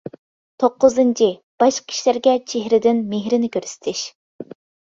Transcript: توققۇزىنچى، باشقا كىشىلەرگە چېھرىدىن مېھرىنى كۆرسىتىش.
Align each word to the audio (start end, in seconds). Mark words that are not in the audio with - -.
توققۇزىنچى، 0.63 1.27
باشقا 1.63 1.87
كىشىلەرگە 1.93 2.35
چېھرىدىن 2.53 3.05
مېھرىنى 3.15 3.55
كۆرسىتىش. 3.59 4.03